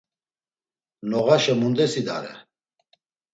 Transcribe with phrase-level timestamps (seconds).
[1.09, 2.33] Noğaşe mundes idare?